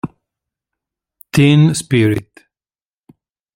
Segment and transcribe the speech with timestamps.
[1.31, 2.33] Teen Spirit